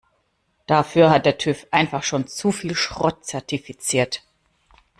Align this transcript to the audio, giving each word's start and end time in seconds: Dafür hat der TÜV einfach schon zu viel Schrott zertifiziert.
Dafür 0.65 1.11
hat 1.11 1.27
der 1.27 1.37
TÜV 1.37 1.67
einfach 1.69 2.01
schon 2.01 2.25
zu 2.25 2.51
viel 2.51 2.73
Schrott 2.73 3.23
zertifiziert. 3.23 4.23